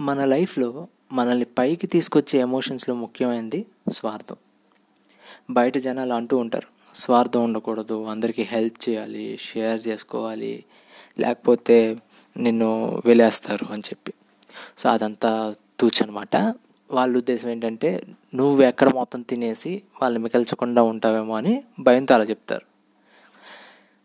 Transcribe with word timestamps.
మన 0.00 0.24
లైఫ్లో 0.24 0.88
మనల్ని 1.12 1.44
పైకి 1.44 1.86
తీసుకొచ్చే 1.86 2.40
ఎమోషన్స్లో 2.40 2.94
ముఖ్యమైనది 2.94 3.66
స్వార్థం. 3.92 4.36
బయట 5.50 5.78
జనాలు 5.78 6.12
అంటూ 6.12 6.36
ఉంటారు 6.36 6.96
స్వార్థం 6.96 7.44
ఉండకూడదు 7.44 8.04
అందరికీ 8.04 8.42
హెల్ప్ 8.42 8.88
చేయాలి 8.88 9.38
షేర్ 9.40 9.88
చేసుకోవాలి 9.88 10.64
లేకపోతే 11.18 11.96
నిన్ను 12.36 13.02
వెలేస్తారు 13.04 13.72
అని 13.72 13.82
చెప్పి. 13.82 14.12
సో 14.78 14.88
అదంతా 14.88 15.54
తూచనమాట. 15.80 16.36
వాళ్ళ 16.90 17.16
ఉద్దేశం 17.16 17.48
ఏంటంటే 17.48 18.02
నువ్వు 18.34 18.62
ఎక్కడ 18.62 18.88
మొత్తం 18.88 19.22
తినేసి 19.22 19.82
వాళ్ళు 20.02 20.20
మిగల్చకుండా 20.20 20.82
ఉంటావేమో 20.82 21.36
అని 21.36 21.64
భయంతో 21.80 22.14
అలా 22.14 22.24
చెప్తారు. 22.24 22.66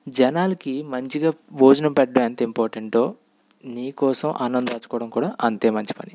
జనాలకి 0.09 0.83
మంచిగా 0.83 1.33
భోజనం 1.51 1.93
పెట్టడం 1.93 2.21
ఎంత 2.21 2.41
ఇంపార్టెంటో 2.41 3.15
నీ 3.65 3.91
కోసం 3.91 4.33
దాచుకోవడం 4.65 5.09
కూడా 5.09 5.35
అంతే 5.41 5.69
మంచి 5.69 5.93
పని. 5.93 6.11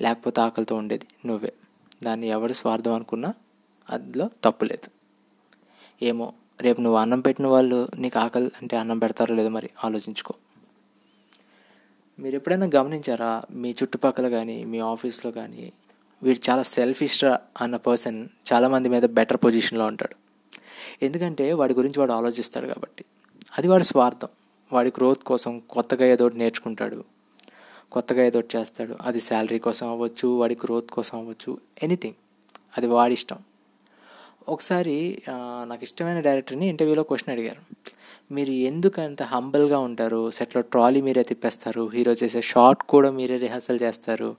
లేకపోతే 0.00 0.40
ఆకలితో 0.40 0.76
ఉండేది 0.76 1.06
నువ్వే. 1.26 1.52
దాన్ని 2.02 2.28
ఎవరు 2.28 2.52
స్వార్థం 2.52 2.92
అనుకున్నా 2.94 3.34
అందులో 3.90 4.30
తప్పు 4.44 4.64
లేదు. 4.64 4.90
ఏమో 6.04 6.32
రేపు 6.60 6.80
నువ్వు 6.80 6.98
అన్నం 6.98 7.20
పెట్టిన 7.20 7.46
వాళ్ళు 7.46 7.88
నీకు 7.96 8.18
ఆకలి 8.18 8.46
అంటే 8.46 8.76
అన్నం 8.76 8.98
పెడతారో 8.98 9.34
లేదో 9.34 9.48
మరి 9.48 9.70
ఆలోచించుకో. 9.84 10.34
మీరు 12.18 12.34
ఎప్పుడైనా 12.36 12.70
గమనించారా? 12.74 13.42
మీ 13.50 13.70
చుట్టుపక్కల 13.70 14.28
కానీ 14.28 14.64
మీ 14.64 14.78
ఆఫీస్లో 14.78 15.32
కానీ 15.32 15.72
వీడు 16.22 16.50
చాలా 16.50 16.62
సెల్ఫిష్రా 16.62 17.40
అన్న 17.60 17.76
పర్సన్ 17.76 18.28
చాలామంది 18.52 18.88
మీద 18.88 19.02
బెటర్ 19.02 19.36
పొజిషన్లో 19.36 19.86
ఉంటాడు. 19.86 20.16
ఎందుకంటే 21.04 21.52
వాడి 21.52 21.74
గురించి 21.74 22.00
వాడు 22.00 22.12
ఆలోచిస్తాడు 22.12 22.66
కాబట్టి. 22.66 23.04
అది 23.58 23.68
వాడి 23.68 23.84
స్వార్థం. 23.84 24.28
వాడి 24.72 24.92
గ్రోత్ 24.98 25.22
కోసం 25.24 25.58
కొత్తగా 25.70 26.06
ఏదో 26.06 26.24
ఒకటి 26.26 26.38
నేర్చుకుంటాడు. 26.38 27.04
కొత్తగా 27.92 28.22
ఏదో 28.24 28.42
చేస్తాడు. 28.56 28.94
అది 29.00 29.20
శాలరీ 29.20 29.58
కోసం 29.58 29.86
అవ్వచ్చు 29.88 30.28
వాడి 30.28 30.56
గ్రోత్ 30.64 30.90
కోసం 30.90 31.18
అవ్వచ్చు 31.18 31.58
ఎనీథింగ్. 31.82 32.14
అది 32.78 32.86
వాడి 32.86 33.12
ఇష్టం. 33.12 33.38
ఒకసారి 34.48 35.22
నాకు 35.64 35.82
ఇష్టమైన 35.82 36.20
డైరెక్టర్ని 36.20 36.66
ఇంటర్వ్యూలో 36.68 37.02
క్వశ్చన్ 37.02 37.32
అడిగారు. 37.32 37.62
మీరు 38.34 38.50
ఎందుకు 38.50 39.00
అంత 39.00 39.22
హంబల్గా 39.22 39.78
ఉంటారు? 39.78 40.30
సెట్లో 40.30 40.62
ట్రాలీ 40.62 41.00
మీరే 41.00 41.22
తిప్పేస్తారు. 41.22 41.88
హీరో 41.88 42.12
చేసే 42.12 42.40
షార్ట్ 42.42 42.82
కూడా 42.82 43.10
మీరే 43.10 43.36
రిహర్సల్ 43.36 43.78
చేస్తారు. 43.82 44.36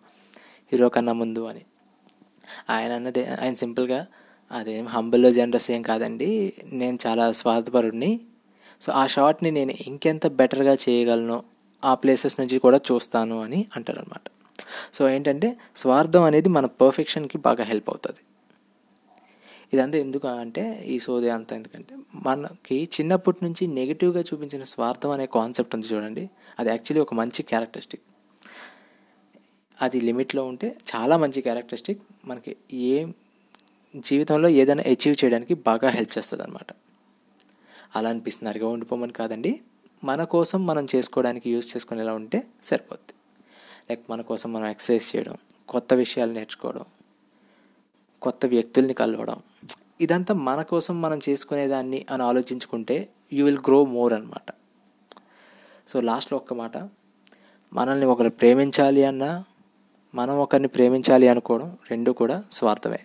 హీరో 0.72 0.90
కన్నా 0.90 1.14
ముందు 1.14 1.46
అని. 1.46 1.64
ఆయన 2.70 2.92
అన్నది 2.92 3.22
ఆయన 3.28 3.54
సింపుల్గా 3.54 4.08
అదేం 4.52 4.86
హంబల్లో 4.88 5.32
జనరస్ 5.32 5.72
ఏం 5.72 5.82
కాదండి. 5.82 6.54
నేను 6.66 6.98
చాలా 7.08 7.32
స్వార్థపరుడిని. 7.32 8.12
సో 8.82 8.92
ఆ 8.92 9.08
షార్ట్ని 9.08 9.52
నేను 9.52 9.74
ఇంకెంత 9.88 10.28
బెటర్గా 10.28 10.74
చేయగలను 10.74 11.44
ఆ 11.86 11.94
ప్లేసెస్ 11.94 12.40
నుంచి 12.40 12.60
కూడా 12.60 12.78
చూస్తాను 12.78 13.42
అని 13.42 13.66
అంటారనమాట 13.76 14.22
సో 14.94 15.10
ఏంటంటే 15.10 15.58
స్వార్థం 15.78 16.24
అనేది 16.24 16.50
మన 16.50 16.66
పర్ఫెక్షన్కి 16.66 17.38
బాగా 17.38 17.64
హెల్ప్ 17.64 17.90
అవుతుంది. 17.90 18.22
ఇదంతా 19.74 19.98
ఎందుకు 19.98 20.28
అంటే 20.28 20.84
ఈ 20.88 21.00
సోది 21.00 21.30
అంతా 21.30 21.56
ఎందుకంటే 21.56 21.96
మనకి 22.14 22.90
చిన్నప్పటి 23.00 23.46
నుంచి 23.46 23.68
నెగిటివ్గా 23.68 24.22
చూపించిన 24.22 24.64
స్వార్థం 24.64 25.12
అనే 25.12 25.26
కాన్సెప్ట్ 25.26 25.76
ఉంది 25.76 25.88
చూడండి. 25.88 26.30
అది 26.60 26.70
యాక్చువల్లీ 26.70 27.02
ఒక 27.02 27.14
మంచి 27.14 27.44
క్యారెక్టరిస్టిక్. 27.44 28.02
అది 29.82 30.02
లిమిట్లో 30.02 30.46
ఉంటే 30.46 30.76
చాలా 30.96 31.18
మంచి 31.18 31.42
క్యారెక్టరిస్టిక్. 31.42 32.02
మనకి 32.26 32.56
ఏ 32.74 33.06
జీవితంలో 33.96 34.50
ఏదైనా 34.50 34.84
అచీవ్ 34.88 35.16
చేయడానికి 35.24 35.54
బాగా 35.54 35.90
హెల్ప్ 35.90 36.18
చేస్తుంది 36.18 36.44
అనమాట 36.44 36.68
అలా 37.96 38.10
అనిపిస్తున్నారుగా 38.10 38.68
ఉండిపోమని 38.68 39.14
కాదండి. 39.14 39.62
మన 40.04 40.24
కోసం 40.24 40.66
మనం 40.66 40.88
చేసుకోవడానికి 40.96 41.52
యూస్ 41.52 41.76
చేసుకునేలా 41.76 42.14
ఉంటే 42.14 42.44
సరిపోద్ది. 42.64 43.14
లైక్ 43.90 44.04
మన 44.10 44.22
కోసం 44.22 44.54
మనం 44.54 44.68
ఎక్సర్సైజ్ 44.68 45.16
చేయడం 45.16 45.36
కొత్త 45.70 45.94
విషయాలు 45.94 46.32
నేర్చుకోవడం 46.34 46.86
కొత్త 48.22 48.46
వ్యక్తుల్ని 48.46 48.94
కలవడం. 48.94 49.40
ఇదంతా 50.02 50.34
మన 50.34 50.62
కోసం 50.62 51.02
మనం 51.02 51.20
చేసుకునేదాన్ని 51.30 52.06
అని 52.10 52.24
ఆలోచించుకుంటే 52.24 53.10
యూ 53.34 53.46
విల్ 53.46 53.58
గ్రో 53.58 53.86
మోర్ 53.86 54.14
అనమాట 54.14 54.54
సో 55.88 56.02
లాస్ట్లో 56.02 56.36
ఒక్క 56.38 56.54
మాట. 56.54 56.78
మనల్ని 57.74 58.06
ఒకరు 58.06 58.30
ప్రేమించాలి 58.30 59.04
అన్నా 59.04 59.44
మనం 60.16 60.40
ఒకరిని 60.40 60.68
ప్రేమించాలి 60.68 61.28
అనుకోవడం 61.28 61.78
రెండు 61.92 62.12
కూడా 62.12 62.44
స్వార్థమే. 62.52 63.00